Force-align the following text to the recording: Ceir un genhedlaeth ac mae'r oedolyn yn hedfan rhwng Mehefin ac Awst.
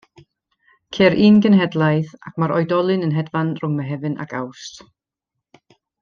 Ceir 0.95 1.11
un 1.25 1.35
genhedlaeth 1.45 2.15
ac 2.29 2.39
mae'r 2.43 2.53
oedolyn 2.55 3.07
yn 3.09 3.13
hedfan 3.21 3.51
rhwng 3.61 3.75
Mehefin 3.81 4.15
ac 4.25 4.33
Awst. 4.43 4.81